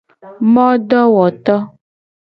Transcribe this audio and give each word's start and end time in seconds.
Modowoto. 0.53 1.55